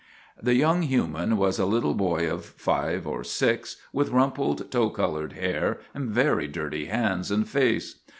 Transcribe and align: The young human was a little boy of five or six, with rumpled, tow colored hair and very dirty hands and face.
The 0.41 0.55
young 0.55 0.81
human 0.81 1.37
was 1.37 1.59
a 1.59 1.65
little 1.67 1.93
boy 1.93 2.27
of 2.27 2.43
five 2.43 3.05
or 3.05 3.23
six, 3.23 3.77
with 3.93 4.09
rumpled, 4.09 4.71
tow 4.71 4.89
colored 4.89 5.33
hair 5.33 5.79
and 5.93 6.09
very 6.09 6.47
dirty 6.47 6.85
hands 6.85 7.29
and 7.29 7.47
face. 7.47 7.99